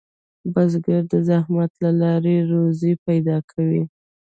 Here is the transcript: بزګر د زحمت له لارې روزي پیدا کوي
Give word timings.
بزګر 0.53 1.01
د 1.13 1.15
زحمت 1.27 1.71
له 1.83 1.91
لارې 2.01 2.35
روزي 2.51 2.93
پیدا 3.05 3.37
کوي 3.51 3.83